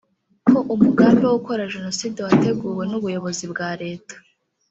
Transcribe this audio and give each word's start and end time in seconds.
ko 0.47 0.57
umugambi 0.73 1.21
wo 1.25 1.33
gukora 1.39 1.69
jenoside 1.73 2.17
wateguwe 2.25 2.83
n 2.89 2.93
ubuyobozi 2.99 3.45
bwa 3.51 3.69
leta 3.81 4.15